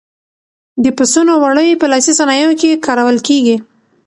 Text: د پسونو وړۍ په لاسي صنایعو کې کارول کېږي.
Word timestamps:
د 0.83 0.85
پسونو 0.97 1.33
وړۍ 1.43 1.69
په 1.81 1.85
لاسي 1.91 2.13
صنایعو 2.19 2.57
کې 2.61 2.81
کارول 2.85 3.17
کېږي. 3.27 3.57